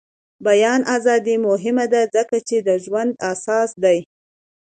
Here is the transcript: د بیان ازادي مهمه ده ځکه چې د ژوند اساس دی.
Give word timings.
د 0.03 0.03
بیان 0.47 0.81
ازادي 0.95 1.35
مهمه 1.47 1.85
ده 1.93 2.01
ځکه 2.15 2.37
چې 2.47 2.57
د 2.67 2.69
ژوند 2.83 3.11
اساس 3.31 3.69
دی. 3.83 3.99